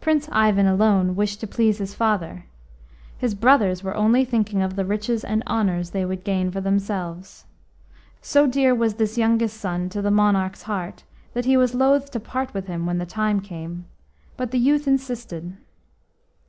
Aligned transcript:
Prince 0.00 0.28
Ivan 0.30 0.66
alone 0.68 1.16
wished 1.16 1.40
to 1.40 1.46
please 1.48 1.78
his 1.78 1.92
father; 1.92 2.44
his 3.18 3.34
brothers 3.34 3.82
were 3.82 3.96
only 3.96 4.24
thinking 4.24 4.62
of 4.62 4.76
the 4.76 4.84
riches 4.84 5.24
and 5.24 5.42
honours 5.44 5.90
they 5.90 6.04
would 6.04 6.22
gain 6.22 6.52
for 6.52 6.60
themselves. 6.60 7.46
So 8.22 8.46
dear 8.46 8.76
was 8.76 8.94
this 8.94 9.18
youngest 9.18 9.56
son 9.56 9.88
to 9.88 10.00
the 10.00 10.12
monarch's 10.12 10.62
heart 10.62 11.02
that 11.34 11.46
he 11.46 11.56
was 11.56 11.74
loath 11.74 12.12
to 12.12 12.20
part 12.20 12.54
with 12.54 12.68
him 12.68 12.86
when 12.86 12.98
the 12.98 13.06
time 13.06 13.40
came, 13.40 13.86
but 14.36 14.52
the 14.52 14.60
youth 14.60 14.86
insisted. 14.86 15.56